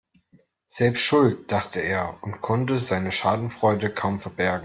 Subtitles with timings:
[0.65, 4.59] Selbst schuld, dachte er und konnte seine Schadenfreude kaum verbergen.